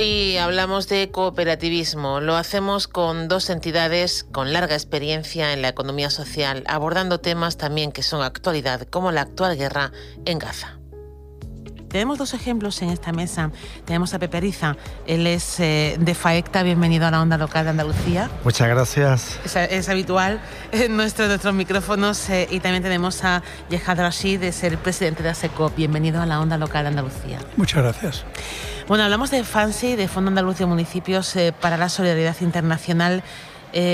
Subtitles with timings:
[0.00, 2.20] Hoy hablamos de cooperativismo.
[2.20, 7.92] Lo hacemos con dos entidades con larga experiencia en la economía social, abordando temas también
[7.92, 9.92] que son actualidad, como la actual guerra
[10.24, 10.78] en Gaza.
[11.90, 13.50] Tenemos dos ejemplos en esta mesa.
[13.84, 14.74] Tenemos a Pepe Riza,
[15.06, 18.30] él es eh, de FAECTA, bienvenido a la onda local de Andalucía.
[18.42, 19.38] Muchas gracias.
[19.54, 20.40] Es, habitual
[20.72, 22.30] en nuestros micrófonos.
[22.30, 26.40] Eh, y también tenemos a Yehad Rashid, es el presidente de ASECOP, bienvenido a la
[26.40, 27.38] onda local de Andalucía.
[27.58, 28.24] Muchas gracias.
[28.90, 33.22] Bueno, hablamos de FANSI, de Fondo Andaluz de Municipios eh, para la Solidaridad Internacional.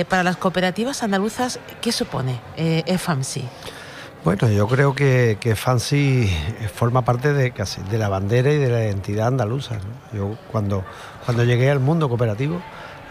[0.09, 2.41] para las cooperativas andaluzas, ¿qué supone
[2.97, 3.45] FAMSI?
[4.25, 6.35] Bueno, yo creo que, que Fancy
[6.75, 9.81] forma parte de casi de la bandera y de la identidad andaluza.
[10.15, 10.83] Yo cuando,
[11.27, 12.57] cuando llegué al mundo cooperativo,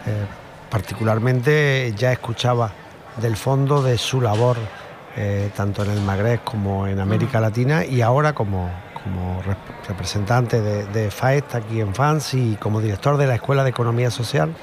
[0.06, 0.26] eh,
[0.68, 2.72] particularmente ya escuchaba
[3.22, 4.56] del fondo de su labor,
[5.16, 8.72] eh, tanto en el Magreb como en América Latina, y ahora como,
[9.06, 9.40] como
[9.86, 11.10] representante de, de
[11.52, 14.54] aquí en Fancy y como director de la Escuela de Economía Social.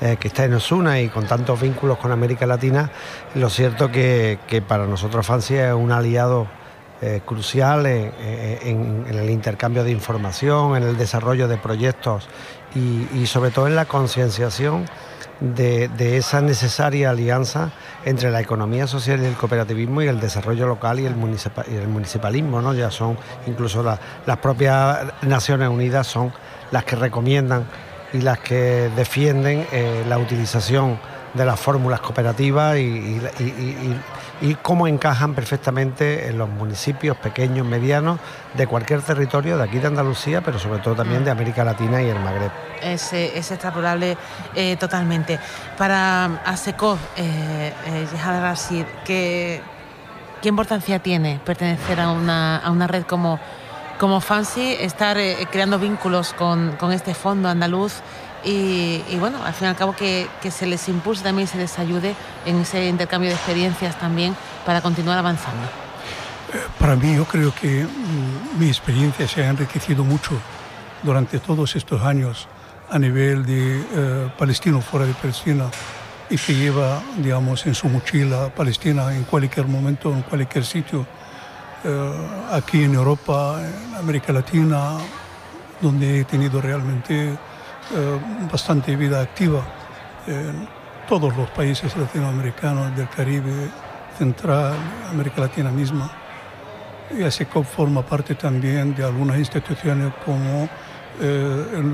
[0.00, 2.90] Eh, que está en Osuna y con tantos vínculos con América Latina,
[3.36, 6.48] lo cierto que, que para nosotros Francia es un aliado
[7.00, 12.28] eh, crucial en, el intercambio de información, en el desarrollo de proyectos
[12.74, 14.86] y, sobre todo en la concienciación
[15.40, 17.70] de, esa necesaria alianza
[18.04, 22.60] entre la economía social y el cooperativismo y el desarrollo local y el, municipalismo.
[22.60, 22.74] ¿no?
[22.74, 26.32] Ya son incluso las propias Naciones Unidas son
[26.70, 27.66] las que recomiendan
[28.12, 30.98] y las que defienden eh, la utilización
[31.34, 33.20] de las fórmulas cooperativas y,
[34.60, 38.20] cómo encajan perfectamente en los municipios pequeños, medianos,
[38.52, 42.10] de cualquier territorio de aquí de Andalucía, pero sobre todo también de América Latina y
[42.10, 42.50] el Magreb.
[42.82, 44.18] Es, es extrapolable
[44.54, 45.40] eh, totalmente.
[45.78, 49.62] Para ASECO, eh, eh ¿qué,
[50.42, 53.40] ¿qué importancia tiene pertenecer a una, a una red como
[53.98, 57.94] como Fancy estar eh, creando vínculos con, este fondo andaluz
[58.44, 61.78] y, bueno, al fin y al cabo que, se les impulse también y se les
[61.78, 65.62] ayude en ese intercambio de experiencias también para continuar avanzando.
[66.52, 70.32] Eh, para mí yo creo que mm, mi experiencia se ha enriquecido mucho
[71.02, 72.48] durante todos estos años
[72.90, 75.66] a nivel de eh, palestino fuera de Palestina
[76.30, 81.06] y que lleva, digamos, en su mochila Palestina en cualquier momento, en cualquier sitio
[81.84, 84.98] eh, aquí en Europa, en América Latina,
[85.80, 87.36] donde he tenido realmente
[88.50, 89.62] bastante vida activa
[90.26, 90.66] en
[91.08, 93.70] todos los países latinoamericanos del Caribe,
[94.16, 94.74] Central,
[95.10, 96.10] América Latina misma.
[97.16, 100.68] Y ASECOP forma parte también de algunas instituciones como
[101.20, 101.84] eh, el,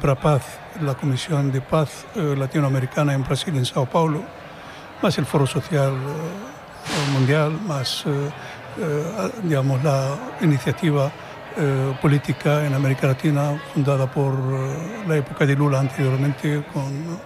[0.00, 0.42] el Paz,
[0.80, 4.22] la Comisión de Paz Latinoamericana en Brasil, en Sao Paulo,
[5.02, 5.92] más el Foro Social
[7.12, 8.30] mundial, más eh,
[8.78, 11.10] eh, digamos, la iniciativa
[11.56, 14.34] eh, política en América Latina fundada por
[15.06, 17.18] la época de Lula anteriormente con,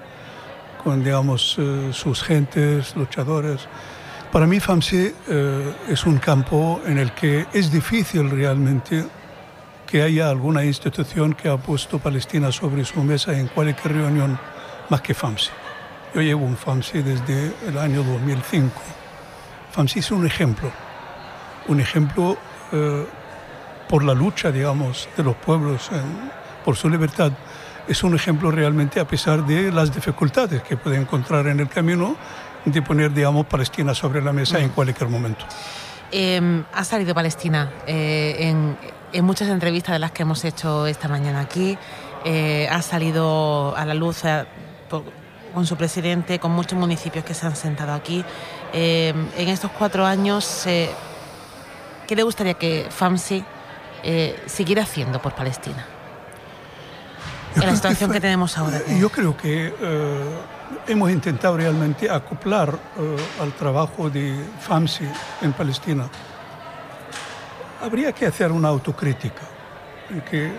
[0.83, 1.59] con digamos,
[1.93, 3.69] sus gentes, luchadores.
[4.33, 5.15] Para mí FAMSE
[5.89, 9.05] es un campo en el que es difícil realmente
[9.87, 14.39] que haya alguna institución que ha puesto Palestina sobre su mesa en cualquier reunión
[14.91, 15.51] más que FAMSE.
[16.15, 18.99] Yo llevo un FAMSE desde el año 2005
[19.79, 20.73] FAMSI es un ejemplo,
[21.69, 22.37] un ejemplo
[22.73, 23.07] eh,
[23.89, 25.91] por la lucha, digamos, de los pueblos
[26.65, 27.33] por su libertad.
[27.87, 32.17] Es un ejemplo realmente a pesar de las dificultades que puede encontrar en el camino
[32.65, 35.45] de poner, digamos, Palestina sobre la mesa en cualquier momento.
[36.11, 38.77] Em, ha salido Palestina eh, en,
[39.13, 41.77] en, muchas entrevistas de las que hemos hecho esta mañana aquí.
[42.25, 44.23] Eh, ha salido a la luz
[45.55, 48.25] con su presidente, con muchos municipios que se han sentado aquí.
[48.73, 50.91] Eh, en estos cuatro años, eh,
[52.07, 53.45] ¿qué le gustaría que FAMSI
[54.03, 55.87] eh, siguiera haciendo por Palestina?
[57.55, 58.81] en la situación que, tenemos ahora.
[59.01, 59.73] Yo creo que
[60.87, 62.79] hemos intentado realmente acoplar
[63.41, 65.05] al trabajo de FAMSI
[65.43, 66.09] en Palestina.
[67.83, 69.43] Habría que hacer una autocrítica,
[70.31, 70.53] que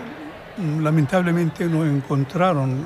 [0.58, 2.84] lamentablemente no encontraron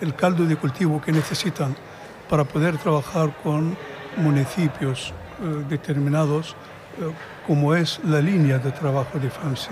[0.00, 1.74] el caldo de cultivo que necesitan
[2.28, 3.76] para poder trabajar con
[4.16, 6.54] municipios eh, determinados, eh,
[7.46, 9.70] como es la línea de trabajo de FAMSE,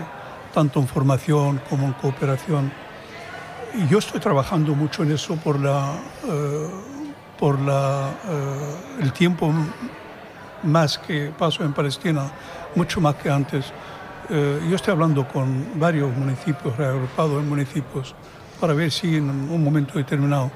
[0.55, 2.73] tanto en formación como en cooperación.
[3.75, 5.94] Y yo estoy trabajando mucho en eso por, la,
[6.26, 6.67] eh,
[7.38, 8.11] por la,
[9.00, 9.52] el tiempo
[10.62, 12.31] más que paso en Palestina,
[12.75, 13.72] mucho más que antes.
[14.29, 18.14] Eh, yo estoy hablando con varios municipios, reagrupados en municipios,
[18.61, 20.50] para ver si en un momento determinado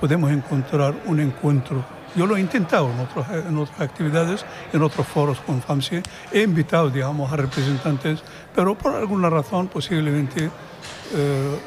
[0.00, 1.84] podemos encontrar un encuentro.
[2.14, 6.02] Yo lo he intentado en, otros, en otras actividades, en otros foros con FAMSI.
[6.32, 8.22] He invitado, digamos, a representantes,
[8.54, 10.50] pero por alguna razón posiblemente,
[11.14, 11.58] eh,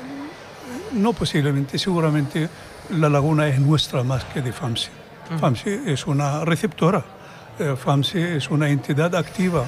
[0.93, 2.49] no posiblemente, seguramente
[2.91, 4.89] la laguna es nuestra más que de FAMSI.
[5.39, 7.03] FAMSI es una receptora,
[7.57, 9.65] eh, FAMSI es una entidad activa,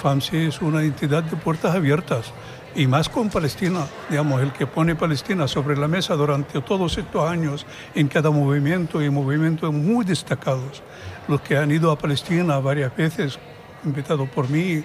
[0.00, 2.32] FAMSI es una entidad de puertas abiertas
[2.74, 7.28] y más con Palestina, digamos, el que pone Palestina sobre la mesa durante todos estos
[7.28, 10.82] años en cada movimiento y movimientos muy destacados.
[11.28, 13.38] Los que han ido a Palestina varias veces,
[13.84, 14.84] invitados por mí,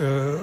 [0.00, 0.38] eh,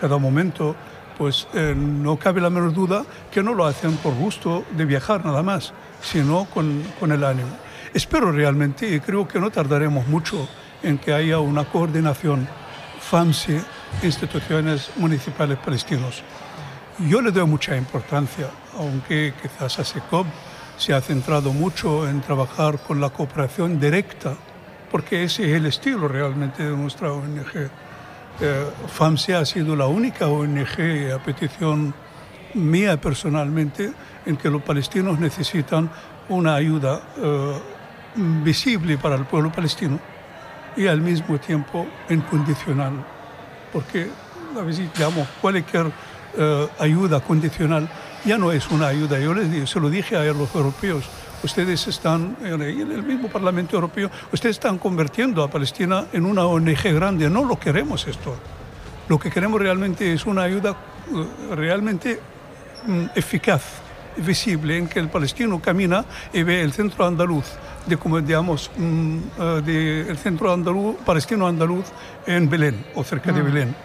[0.00, 0.76] cada momento,
[1.16, 5.24] pues eh, no cabe la menor duda que no lo hacen por gusto de viajar
[5.24, 7.56] nada más, sino con, con el ánimo.
[7.92, 10.48] Espero realmente, y creo que no tardaremos mucho
[10.82, 12.48] en que haya una coordinación
[13.00, 13.60] FAMSI,
[14.02, 16.22] instituciones municipales palestinos.
[17.08, 18.48] Yo le doy mucha importancia,
[18.78, 20.26] aunque quizás a SECOP
[20.76, 24.34] se ha centrado mucho en trabajar con la cooperación directa,
[24.90, 27.70] porque ese es el estilo realmente de nuestra ONG.
[28.40, 31.94] Eh, FAMSI ha sido la única ONG a petición
[32.54, 33.92] mía personalmente
[34.26, 35.90] en que los palestinos necesitan
[36.28, 37.58] una ayuda eh,
[38.16, 39.98] visible para el pueblo palestino
[40.76, 43.04] y al mismo tiempo incondicional,
[43.74, 44.08] porque
[44.96, 45.90] digamos, cualquier
[46.38, 47.88] eh, ayuda condicional
[48.24, 49.18] ya no es una ayuda.
[49.18, 51.04] Yo les se lo dije a los europeos,
[51.42, 56.94] ustedes están, en el mismo Parlamento Europeo, ustedes están convirtiendo a Palestina en una ONG
[56.94, 57.28] grande.
[57.28, 58.36] No lo queremos esto.
[59.08, 62.20] Lo que queremos realmente es una ayuda eh, realmente
[62.86, 63.62] mm, eficaz,
[64.16, 67.46] visible, en que el palestino camina y ve el centro andaluz,
[67.86, 71.86] de como digamos, mm, eh, de el centro andaluz, palestino andaluz
[72.26, 73.44] en Belén o cerca de mm.
[73.44, 73.76] Belén.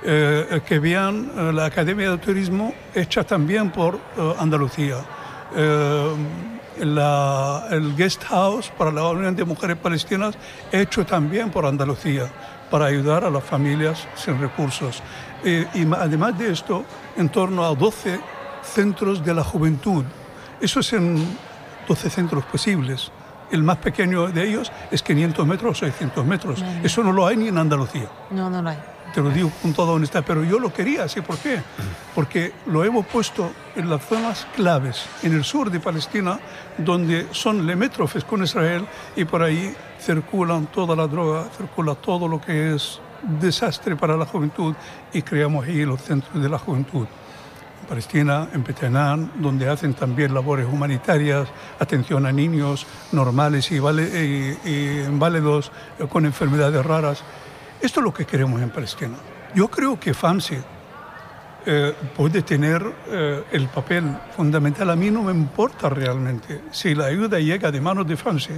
[0.00, 3.98] Eh, que vean la Academia de Turismo hecha también por
[4.38, 4.98] Andalucía
[6.80, 10.36] el guest house para la Unión de Mujeres Palestinas
[10.70, 12.30] hecho también por Andalucía
[12.70, 15.02] para ayudar a las familias sin recursos.
[15.44, 16.84] Eh, y además de esto,
[17.16, 18.20] en torno a 12
[18.62, 20.04] centros de la juventud.
[20.60, 21.24] Eso es en
[21.86, 23.10] 12 centros posibles.
[23.50, 26.64] El más pequeño de ellos es 500 metros o 600 metros.
[26.82, 28.08] Eso no lo hay ni en Andalucía.
[28.30, 28.78] No, no lo hay
[29.12, 31.20] te lo digo con toda honestidad, pero yo lo quería así.
[31.20, 31.60] ¿Por qué?
[32.14, 36.38] Porque lo hemos puesto en las zonas claves, en el sur de Palestina,
[36.76, 42.40] donde son limítrofes con Israel y por ahí circulan toda la droga, circula todo lo
[42.40, 43.00] que es
[43.40, 44.74] desastre para la juventud
[45.12, 47.06] y creamos ahí los centros de la juventud.
[47.88, 51.48] Palestina, en Petenán, donde hacen también labores humanitarias,
[51.78, 55.72] atención a niños normales y, y inválidos
[56.10, 57.24] con enfermedades raras.
[57.80, 59.16] Esto es lo que queremos en Palestina.
[59.54, 60.58] Yo creo que FAMSI
[61.66, 64.04] eh, puede tener eh, el papel
[64.36, 64.90] fundamental.
[64.90, 68.52] A mí no me importa realmente si la ayuda llega de manos de FAMSI.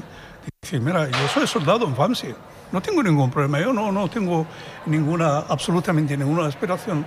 [0.62, 2.34] Dice, mira, yo soy soldado en FAMSI,
[2.72, 4.46] no tengo ningún problema, yo no, no tengo
[4.86, 7.04] ninguna, absolutamente ninguna aspiración,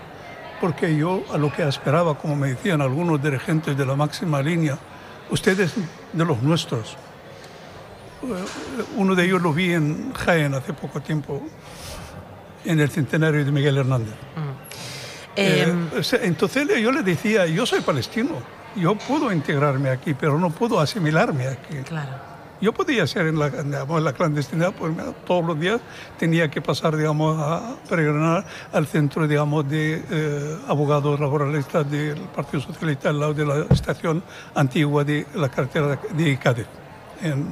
[0.63, 4.77] porque yo a lo que esperaba, como me decían algunos dirigentes de la máxima línea,
[5.29, 5.73] ustedes
[6.13, 6.95] de los nuestros.
[8.21, 8.45] Eh,
[8.95, 11.45] uno de ellos lo vi en Jaén hace poco tiempo,
[12.63, 14.13] en el centenario de Miguel Hernández.
[14.13, 15.35] Mm.
[15.35, 18.41] Eh, eh, entonces yo le decía, yo soy palestino,
[18.77, 21.75] yo puedo integrarme aquí, pero no puedo asimilarme aquí.
[21.85, 22.32] Claro.
[22.63, 24.93] Yo podía ser en la, en la clandestinidad, pues
[25.27, 25.81] todos los días
[26.17, 32.63] tenía que pasar, digamos, a peregrinar al centro, digamos, de eh, abogados laboralistas del Partido
[32.63, 34.23] Socialista al lado de la estación
[34.55, 36.67] antigua de la carretera de Cádiz,
[37.21, 37.49] en,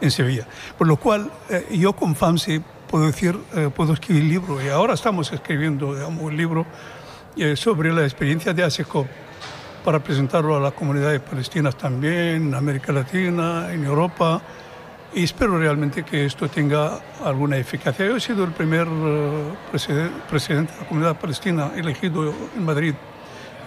[0.00, 0.46] en Sevilla.
[0.78, 1.28] Por lo cual,
[1.68, 6.36] yo con FAMSI puedo decir, eh, puedo escribir libro y ahora estamos escribiendo digamos, un
[6.36, 6.66] libro
[7.36, 9.08] eh, sobre la experiencia de ASECOP
[9.84, 14.40] para presentarlo a las comunidades palestinas también, en América Latina, en Europa.
[15.12, 18.06] Y espero realmente que esto tenga alguna eficacia.
[18.06, 19.56] Yo he sido el primer uh,
[20.28, 22.94] presidente de la comunidad palestina elegido en Madrid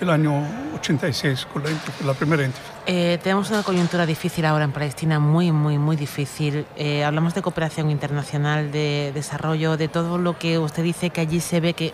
[0.04, 1.70] el año 86 con la,
[2.06, 2.44] la primera
[2.86, 6.66] eh, tenemos una coyuntura difícil ahora en Palestina, muy, muy, muy difícil.
[6.76, 11.40] Eh, hablamos de cooperación internacional, de desarrollo, de todo lo que usted dice que allí
[11.40, 11.94] se ve que,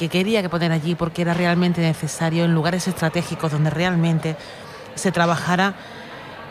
[0.00, 4.34] que quería que poner allí porque era realmente necesario en lugares estratégicos donde realmente
[4.94, 5.74] se trabajara.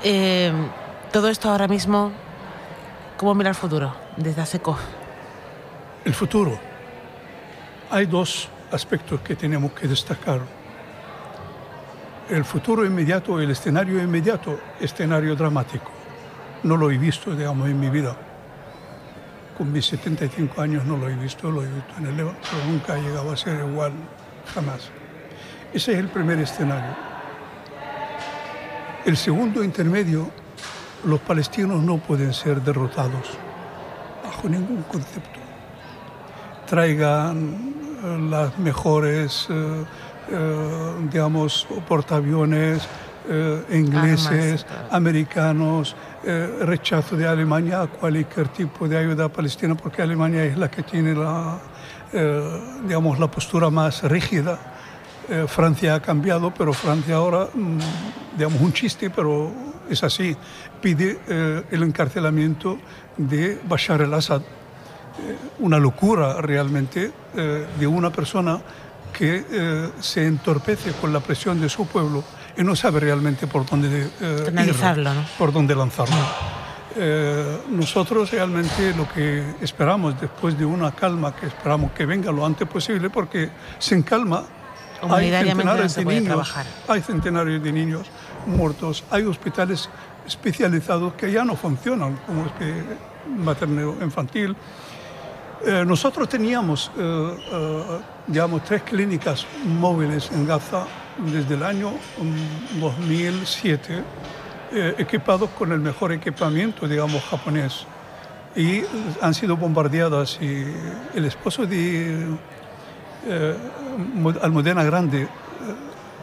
[0.04, 0.54] Eh,
[1.12, 2.12] todo esto ahora mismo,
[3.18, 4.78] ¿cómo mira el futuro desde ASECO?
[6.06, 6.60] El futuro.
[7.90, 10.42] Hay dos aspectos que tenemos que destacar
[12.30, 15.90] el futuro inmediato, el escenario inmediato, escenario dramático.
[16.62, 18.16] No lo he visto, digamos, en mi vida.
[19.60, 22.66] Con mis 75 años no lo he visto, lo he visto en el Líbano, pero
[22.66, 23.92] nunca ha llegado a ser igual,
[24.54, 24.90] jamás.
[25.74, 26.96] Ese es el primer escenario.
[29.06, 30.32] El segundo intermedio,
[31.04, 33.38] los palestinos no pueden ser derrotados
[34.24, 35.42] bajo ningún concepto.
[36.66, 39.84] Traigan eh, las mejores, eh,
[40.32, 42.88] eh, digamos, portaaviones
[43.72, 45.96] ingleses, americanos,
[46.62, 50.84] rechazo de Alemania a cualquier tipo de ayuda a Palestina, porque Alemania es la que
[50.84, 51.60] tiene la,
[52.84, 54.60] digamos, la postura más rígida.
[55.30, 57.78] Eh, Francia ha cambiado, pero Francia ahora, mm,
[58.36, 59.52] digamos un chiste, pero
[59.88, 60.36] es así,
[60.82, 62.80] pide eh, el encarcelamiento
[63.16, 64.42] de Bashar al-Assad.
[64.42, 67.12] Eh, una locura realmente
[67.80, 68.60] de una persona
[69.14, 72.24] que se entorpece con la presión de su pueblo
[72.60, 74.10] y no sabe realmente por dónde,
[75.38, 76.16] por dónde lanzarlo.
[77.70, 82.68] nosotros realmente lo que esperamos después de una calma, que esperamos que venga lo antes
[82.68, 83.50] posible, porque
[83.80, 84.44] sin calma
[85.10, 86.56] hay centenares de niños,
[86.90, 88.08] Hay centenares de niños
[88.46, 89.90] muertos, hay hospitales
[90.28, 92.84] especializados que ya no funcionan, como es que
[93.30, 94.56] materno infantil.
[95.66, 100.86] Eh, nosotros teníamos, eh, eh, digamos, tres clínicas móviles en Gaza
[101.18, 101.92] desde el año
[102.80, 104.04] 2007,
[104.72, 107.86] mm, equipados con el mejor equipamiento, digamos, japonés.
[108.56, 108.82] Y
[109.22, 110.66] han sido bombardeadas y
[111.16, 112.28] el esposo de
[113.28, 113.56] eh,
[114.42, 115.28] Almudena Grande.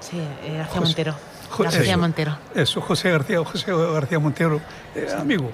[0.01, 1.15] Sí, eh, García Montero.
[1.59, 2.39] García Montero.
[2.55, 4.61] Eso, José García, José García Montero,
[4.95, 5.51] eh, amigo.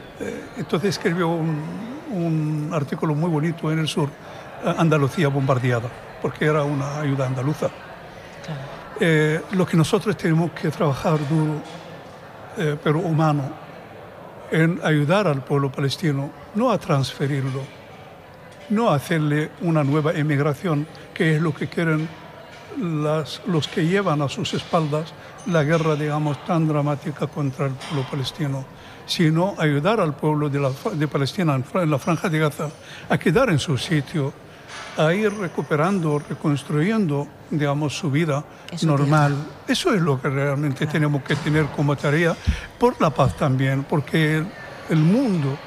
[0.56, 4.08] entonces escribió un, artículo muy bonito en el sur,
[4.64, 5.88] Andalucía bombardeada,
[6.20, 7.68] porque era una ayuda andaluza.
[9.00, 11.60] Lo que nosotros tenemos que trabajar duro,
[12.82, 13.50] pero humano,
[14.50, 17.62] en ayudar al pueblo palestino, no a transferirlo,
[18.68, 22.08] no a hacerle una nueva emigración, que es lo que quieren
[22.78, 25.12] los que llevan a sus espaldas
[25.46, 28.64] la guerra, digamos, tan dramática contra el pueblo palestino,
[29.06, 32.70] sino ayudar al pueblo de, de Palestina en la franja de Gaza
[33.08, 34.32] a quedar en su sitio,
[34.96, 38.44] a ir recuperando, reconstruyendo, digamos, su vida
[38.82, 39.34] normal.
[39.66, 42.36] Eso es lo que realmente tenemos que tener como tarea
[42.78, 44.42] por la paz también, porque
[44.90, 45.58] el mundo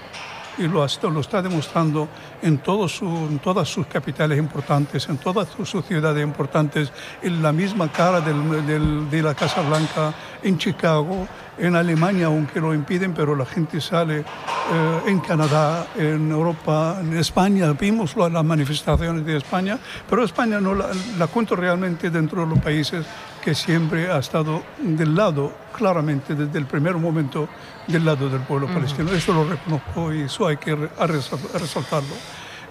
[0.58, 2.08] y lo, está demostrando
[2.42, 8.22] en, en, todas sus capitales importantes, en todas sus ciudades importantes, en la misma cara
[8.22, 14.20] de la Casa Blanca, en Chicago, en Alemania, aunque lo impiden, pero la gente sale,
[14.20, 20.76] eh, en Canadá, en Europa, en España, vimos las manifestaciones de España, pero España no
[20.76, 23.06] la, la cuento realmente dentro de los países
[23.46, 27.48] que siempre ha estado del lado, claramente desde el primer momento,
[27.86, 29.12] del lado del pueblo palestino.
[29.12, 32.16] Eso lo reconozco y eso hay que resaltarlo.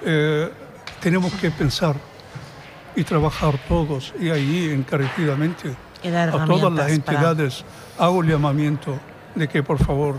[0.04, 0.50] Eh,
[1.00, 1.94] tenemos que pensar
[2.96, 7.64] y trabajar todos y ahí encarecidamente a todas las entidades
[7.96, 8.98] hago el llamamiento
[9.36, 10.16] de que por favor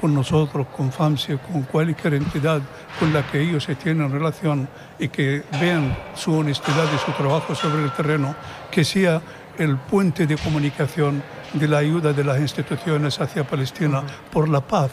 [0.00, 2.60] con nosotros, con FAMSE, con cualquier entidad
[2.98, 4.68] con la que ellos se tienen relación
[4.98, 8.34] y que vean su honestidad y su trabajo sobre el terreno,
[8.68, 9.22] que sea
[9.58, 14.90] el puente de comunicación de la ayuda de las instituciones hacia Palestina por la paz,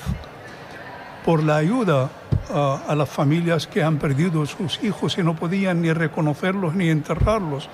[1.25, 2.09] por la ayuda
[2.49, 7.69] a, las familias que han perdido sus hijos y no podían ni reconocerlos ni enterrarlos.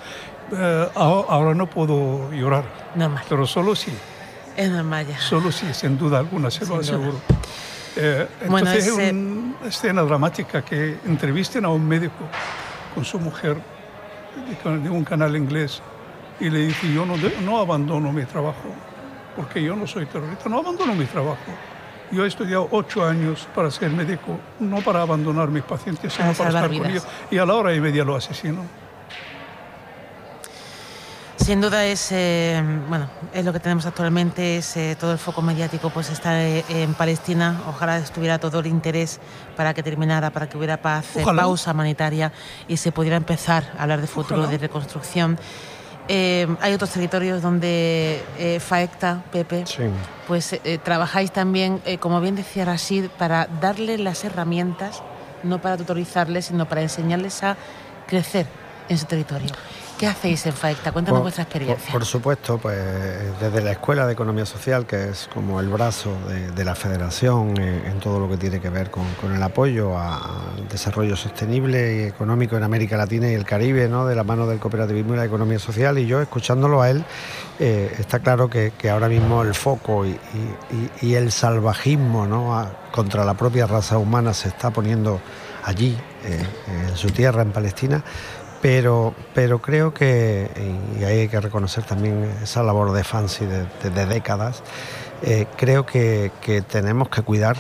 [0.52, 2.66] Eh, ahora no puedo llorar,
[3.28, 3.94] pero solo sí.
[4.56, 5.20] Es normal ya.
[5.20, 7.20] Solo sí, sin duda alguna, se lo aseguro.
[7.98, 12.28] Eh, entonces es una escena dramática que entrevisten a un médico
[12.94, 13.58] con su mujer
[14.64, 15.82] de un canal inglés
[16.40, 18.70] y le dije, yo no, no abandono mi trabajo,
[19.36, 21.52] porque yo no soy terrorista, no abandono mi trabajo.
[22.12, 26.50] Yo he estudiado ocho años para ser médico, no para abandonar mis pacientes, sino para,
[26.50, 27.08] estar con ellos.
[27.32, 28.62] Y a la hora y media lo asesino.
[31.46, 35.44] Sin duda es, eh, bueno, es lo que tenemos actualmente, es eh, todo el foco
[35.44, 37.62] mediático pues está eh, en Palestina.
[37.68, 39.20] Ojalá estuviera todo el interés
[39.56, 42.32] para que terminara, para que hubiera paz, pausa humanitaria
[42.68, 45.38] y se pudiera empezar a hablar de futuro, de reconstrucción.
[46.08, 48.22] Hay otros territorios donde
[48.60, 49.64] FAECTA, Pepe,
[50.28, 55.02] pues trabajáis también, como bien decía Rashid, para darle las herramientas,
[55.44, 57.58] no para tutorizarles, sino para enseñarles a
[58.08, 58.46] crecer
[58.88, 59.50] en su territorio.
[59.98, 60.92] ¿Qué hacéis en FAECTA?
[60.92, 61.94] Cuéntanos vuestra experiencia.
[61.94, 62.78] Por, supuesto, pues
[63.40, 66.12] desde la Escuela de Economía Social, que es como el brazo
[66.54, 71.16] de, la Federación en, todo lo que tiene que ver con, el apoyo al desarrollo
[71.16, 74.06] sostenible y económico en América Latina y el Caribe, ¿no?
[74.06, 75.98] de la mano del cooperativismo y la economía social.
[75.98, 77.06] Y yo, escuchándolo a él,
[77.60, 82.70] eh, está claro que, ahora mismo el foco y, el salvajismo ¿no?
[82.92, 85.22] contra la propia raza humana se está poniendo
[85.64, 88.04] allí, en su tierra, en Palestina,
[88.66, 90.50] pero, pero creo que,
[91.00, 94.64] y ahí hay que reconocer también esa labor de Fancy de, décadas,
[95.22, 96.32] eh, creo que,
[96.68, 97.58] tenemos que cuidar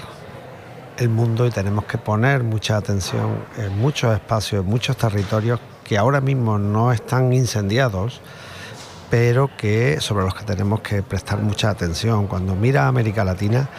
[0.97, 5.95] el mundo y tenemos que poner mucha atención en muchos espacios, en muchos territorios que
[5.95, 8.19] ahora mismo no están incendiados,
[9.17, 12.27] pero que sobre los que tenemos que prestar mucha atención.
[12.27, 13.69] Cuando mira a América Latina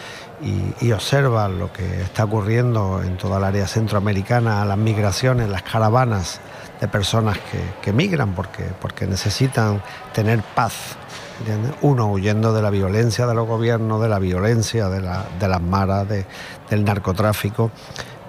[0.41, 6.41] y, observa lo que está ocurriendo en toda el área centroamericana, las migraciones, las caravanas,
[6.81, 7.37] de personas
[7.83, 9.83] que, migran porque, necesitan
[10.15, 10.97] tener paz.
[11.83, 16.83] Uno huyendo de la violencia de los gobiernos, de la violencia de, las maras, del
[16.83, 17.71] narcotráfico,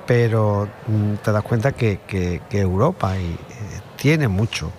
[0.06, 3.38] pero mm, te das cuenta que, Europa eh,
[3.96, 4.74] tiene mucho,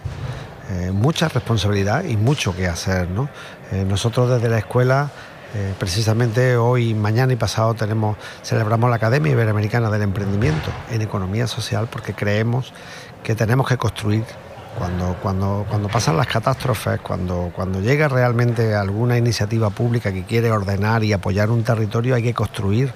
[0.70, 3.08] eh, mucha responsabilidad y mucho que hacer.
[3.08, 3.28] ¿no?
[3.72, 5.10] Eh, nosotros desde la escuela
[5.78, 11.88] precisamente hoy, mañana y pasado tenemos, celebramos la Academia Iberoamericana del Emprendimiento en Economía Social
[11.90, 12.74] porque creemos
[13.22, 14.24] que tenemos que construir.
[14.76, 20.52] Cuando, cuando, cuando pasan las catástrofes, cuando, cuando llega realmente alguna iniciativa pública que quiere
[20.52, 22.92] ordenar y apoyar un territorio, hay que construir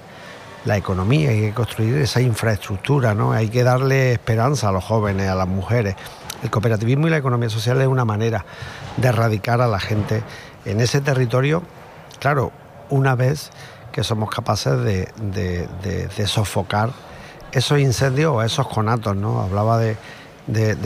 [0.64, 3.32] la economía, hay que construir esa infraestructura, ¿no?
[3.32, 5.96] Hay que darle esperanza a los jóvenes, a las mujeres.
[6.42, 8.44] El cooperativismo y la economía social es una manera
[8.96, 10.22] de erradicar a la gente
[10.64, 11.62] en ese territorio,
[12.18, 12.52] claro,
[12.90, 13.50] una vez
[13.92, 16.90] que somos capaces de, sofocar
[17.52, 19.42] esos incendios o esos conatos, ¿no?
[19.42, 19.96] Hablaba de,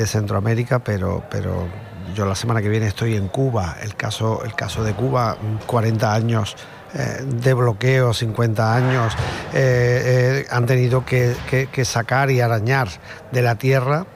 [0.06, 1.66] Centroamérica, pero, pero
[2.14, 3.76] yo la semana que viene estoy en Cuba.
[3.80, 5.36] El caso, el caso de Cuba,
[5.66, 6.56] 40 años
[6.94, 9.12] eh, de bloqueo, 50 años,
[9.52, 11.36] eh, eh, han tenido que,
[11.84, 12.88] sacar y arañar
[13.32, 14.06] de la tierra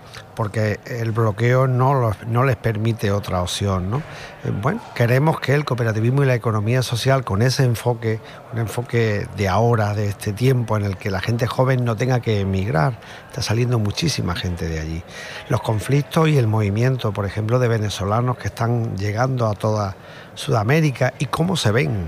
[0.40, 4.02] porque el bloqueo no, no les permite otra opción.
[4.42, 8.20] Eh, bueno, queremos que el cooperativismo y la economía social, con ese enfoque,
[8.50, 12.20] un enfoque de ahora, de este tiempo en el que la gente joven no tenga
[12.20, 12.98] que emigrar,
[13.29, 15.03] está saliendo muchísima gente de allí.
[15.50, 19.94] Los conflictos y el movimiento, por ejemplo, de venezolanos que están llegando a toda
[20.37, 22.07] Sudamérica y cómo se ven,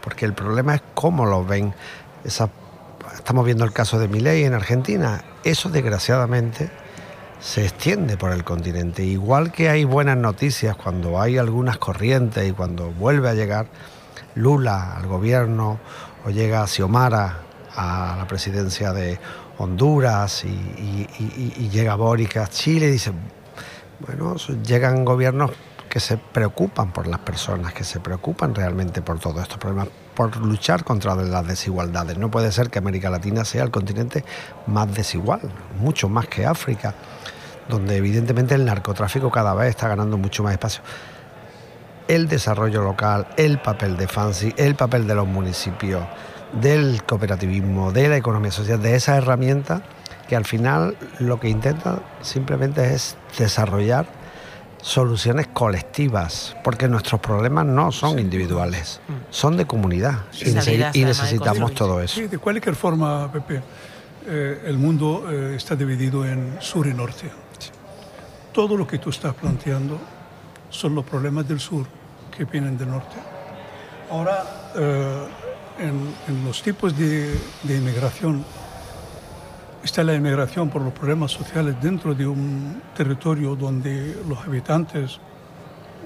[0.00, 1.74] porque el problema es cómo los ven.
[2.24, 5.24] estamos viendo el caso de Milei en Argentina.
[5.42, 6.70] Eso, desgraciadamente,
[7.44, 9.04] se extiende por el continente.
[9.04, 13.66] Igual que hay buenas noticias cuando hay algunas corrientes y cuando vuelve a llegar
[14.34, 15.78] Lula al gobierno
[16.24, 17.40] o llega Xiomara
[17.76, 19.18] a la presidencia de
[19.58, 23.12] Honduras y, llega Boric a Chile y dice,
[24.00, 25.50] bueno, llegan gobiernos
[25.94, 30.36] que se preocupan por las personas, que se preocupan realmente por todos estos problemas, por
[30.38, 32.18] luchar contra las desigualdades.
[32.18, 34.24] No puede ser que América Latina sea el continente
[34.66, 35.42] más desigual,
[35.78, 36.94] mucho más que África
[37.68, 40.82] donde evidentemente el narcotráfico cada vez está ganando mucho más espacio.
[42.08, 46.02] El desarrollo local, el papel de Fancy, el papel de los municipios,
[46.60, 49.82] del cooperativismo, de la economía social, de esa herramienta
[50.28, 54.23] que al final lo que intenta simplemente es desarrollar
[54.84, 59.12] soluciones colectivas, porque nuestros problemas no son individuales, mm.
[59.30, 60.52] son de comunidad y,
[61.04, 62.20] necesitamos todo eso.
[62.20, 63.62] de cualquier forma, Pepe,
[64.26, 67.30] eh, el mundo eh, está dividido en sur y norte
[68.54, 69.98] todo lo que tú estás planteando
[70.70, 71.84] son los problemas del sur
[72.34, 73.16] que vienen del norte.
[74.10, 74.44] Ahora,
[74.76, 75.26] eh,
[75.80, 77.36] en, los tipos de,
[77.68, 78.44] inmigración,
[79.84, 85.20] está la inmigración por los problemas sociales dentro de un territorio donde los habitantes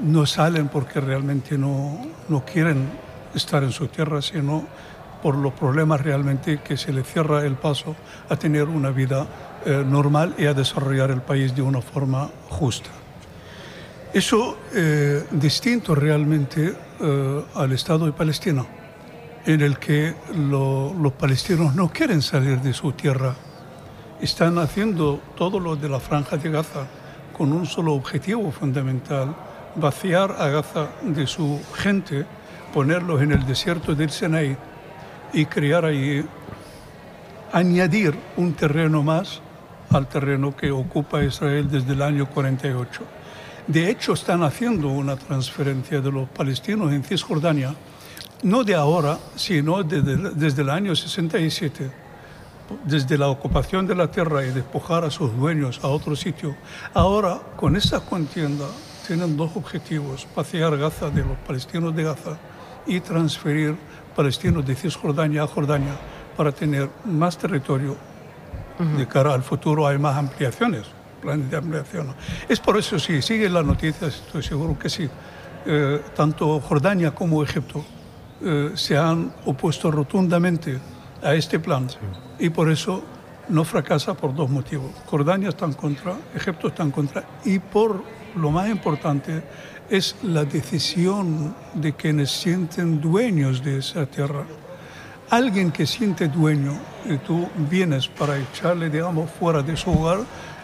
[0.02, 2.88] no salen porque realmente no, no quieren
[3.34, 4.66] estar en su tierra, sino
[5.22, 7.94] por los problemas realmente que se les cierra el paso
[8.28, 9.26] a tener una vida
[9.64, 12.90] eh, normal y a desarrollar el país de una forma justa.
[14.12, 18.64] Eso eh, distinto realmente eh, al Estado de Palestina,
[19.44, 23.34] en el que los palestinos no quieren salir de su tierra.
[24.20, 26.86] Están haciendo todo lo de la franja de Gaza
[27.36, 29.32] con un solo objetivo fundamental,
[29.76, 32.26] vaciar a Gaza de su gente,
[32.74, 34.56] ponerlos en el desierto del Sinai
[35.32, 36.24] y crear allí,
[37.52, 39.40] añadir un terreno más
[39.90, 43.02] al terreno que ocupa Israel desde el año 48.
[43.68, 47.72] De hecho, están haciendo una transferencia de los palestinos en Cisjordania,
[48.42, 52.07] no de ahora, sino desde, desde el año 67,
[52.84, 56.56] desde la ocupación de la tierra y despojar a sus dueños a otro sitio.
[56.94, 58.66] Ahora, con esta contienda,
[59.06, 62.38] tienen dos objetivos, pasear Gaza de los palestinos de Gaza
[62.86, 63.76] y transferir
[64.14, 65.96] palestinos de Cisjordania a Jordania
[66.36, 67.96] para tener más territorio
[68.78, 70.84] de cara al futuro hay más ampliaciones,
[71.20, 72.14] planes de ampliación.
[72.48, 75.08] Es por eso, si siguen las noticias, estoy seguro que sí,
[75.66, 77.84] eh, tanto Jordania como Egipto
[78.40, 80.78] eh, se han opuesto rotundamente
[81.22, 81.88] a este plan
[82.38, 83.02] y por eso
[83.48, 84.90] no fracasa por dos motivos.
[85.06, 88.02] Jordania está en contra, Egipto está en contra y por
[88.36, 89.42] lo más importante
[89.88, 94.44] es la decisión de quienes sienten dueños de esa tierra.
[95.30, 96.78] Alguien que siente dueño
[97.08, 100.20] y tú vienes para echarle, digamos, fuera de su hogar,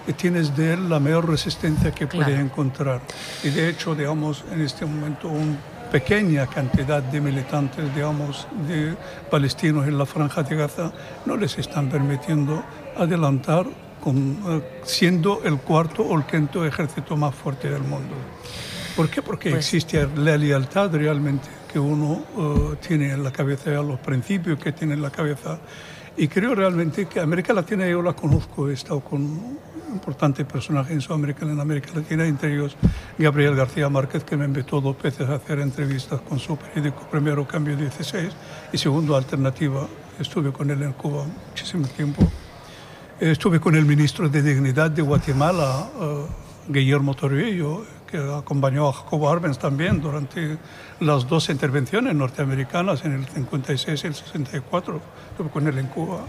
[0.07, 3.01] y tienes de él la mayor resistencia que puedes encontrar.
[3.43, 5.57] Y de hecho, digamos, en este momento una
[5.95, 8.97] pequeña cantidad de militantes, digamos, de
[9.31, 10.93] palestinos en la franja de Gaza
[11.25, 12.65] no les están permitiendo
[12.97, 13.65] adelantar
[14.03, 18.13] con, eh, siendo el cuarto o el quinto ejército más fuerte del mundo.
[18.97, 19.23] ¿Por qué?
[19.23, 24.59] Porque pues existe la lealtad realmente que uno eh, tiene en la cabeza, los principios
[24.59, 25.61] que tiene en la cabeza.
[26.17, 29.59] Y creo realmente que América Latina yo la conozco, he estado con
[29.93, 32.77] importantes personajes en Sudamérica, en América Latina, entre ellos
[33.19, 37.47] Gabriel García Márquez, que me invitó dos veces a hacer entrevistas con su periódico, primero
[37.47, 38.29] Cambio 16
[38.73, 39.89] y segundo Alternativa.
[40.19, 42.23] Estuve con él en Cuba muchísimo tiempo.
[43.19, 49.31] Estuve con el ministro de Dignidad de Guatemala, uh, Guillermo Torrillo, que acompañó a Jacobo
[49.31, 50.59] Arbenz también durante
[51.01, 55.01] las dos intervenciones norteamericanas en el 56 y el 64.
[55.31, 56.21] Estuve con él en Cuba.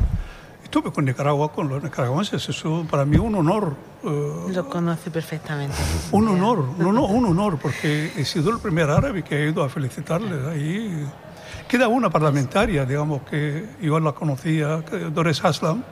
[0.64, 2.50] Estuve con Nicaragua, con los nicaragüenses.
[2.50, 3.76] Eso para mí un honor.
[4.04, 5.76] Uh, Lo conoce perfectamente.
[6.12, 9.64] Un honor, no, no, un honor, porque he sido el primer árabe que ha ido
[9.64, 11.08] a felicitarles ahí.
[11.68, 14.84] Queda una parlamentaria, digamos, que yo la conocía,
[15.14, 15.84] Doris Haslam,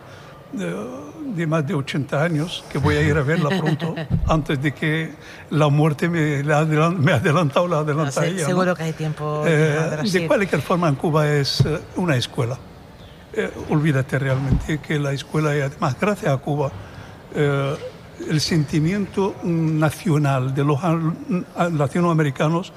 [0.54, 3.96] de, más de 80 años, que voy a ir a verla pronto,
[4.28, 5.14] antes de que
[5.50, 8.46] la muerte me, me ha adelantado, la adelanta ella.
[8.46, 9.44] Seguro que hay tiempo.
[9.46, 12.58] Eh, de cualquier forma, en Cuba es eh, una escuela.
[13.34, 16.72] Eh, olvídate realmente que la escuela, y además, gracias a Cuba,
[17.36, 20.80] el sentimiento nacional de los
[21.72, 22.72] latinoamericanos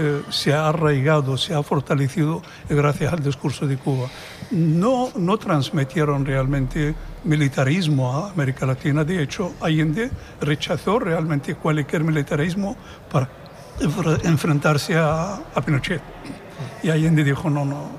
[0.00, 4.08] eh, se ha arraigado, se ha fortalecido gracias al discurso de Cuba.
[4.52, 9.02] No, no transmitieron realmente militarismo a América Latina.
[9.02, 10.08] De hecho, Allende
[10.40, 12.76] rechazó realmente cualquier militarismo
[13.10, 13.28] para
[14.22, 16.00] enfrentarse a, a Pinochet.
[16.82, 17.90] Y Allende dijo, no, no,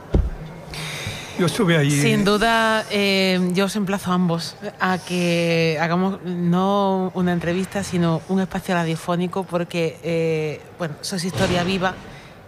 [1.40, 2.02] yo estuve allí.
[2.02, 8.22] Sin duda, eh, yo os emplazo a ambos a que hagamos no una entrevista, sino
[8.28, 11.96] un espacio radiofónico, porque, eh, bueno, sois historia viva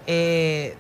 [0.07, 0.75] eh,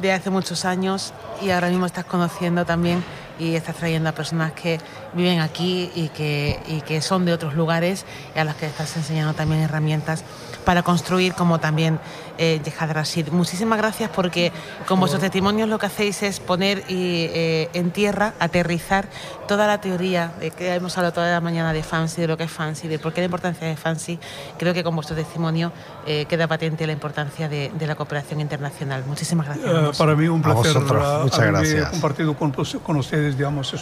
[0.00, 3.02] de hace muchos años y ahora mismo estás conociendo también
[3.38, 4.78] y estás trayendo a personas que
[5.14, 8.94] viven aquí y que, y que son de otros lugares y a las que estás
[8.96, 10.24] enseñando también herramientas
[10.64, 12.00] para construir como también
[12.38, 13.28] eh, Rashid.
[13.30, 14.52] Muchísimas gracias porque
[14.86, 19.08] con vuestros testimonios lo que hacéis es poner eh, en tierra, aterrizar
[19.46, 22.44] toda la teoría de que hemos hablado toda la mañana de Fancy, de lo que
[22.44, 24.18] es Fancy, de por qué la importancia de Fancy.
[24.58, 25.72] Creo que con vuestro testimonio
[26.06, 29.04] eh, queda patente la importancia de, la cooperación internacional.
[29.06, 29.66] Muchísimas gracias.
[29.66, 31.90] Eh, para mí un placer Muchas gracias.
[31.90, 33.74] compartido con, con ustedes digamos,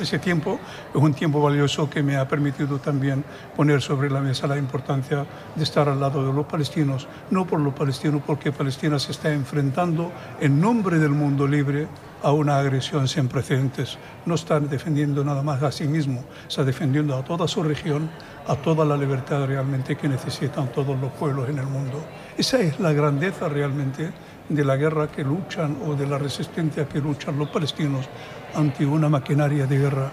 [0.00, 0.58] ese tiempo.
[0.94, 3.24] Es un tiempo valioso que me ha permitido también
[3.56, 7.60] poner sobre la mesa la importancia de estar al lado de los palestinos, no por
[7.60, 11.88] los palestinos, porque Palestina se está enfrentando en nombre del mundo libre
[12.22, 13.98] a una agresión sin precedentes.
[14.24, 18.08] No está defendiendo nada más a sí mismo, está defendiendo a toda su región,
[18.46, 21.98] a toda la libertad realmente que necesitan todos los pueblos en el mundo.
[22.38, 24.12] Esa es la grandeza realmente
[24.48, 28.08] de la guerra que luchan o de la resistencia que luchan los palestinos
[28.54, 30.12] ante una maquinaria de guerra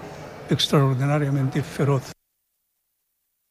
[0.50, 2.19] extraordinariamente feroz.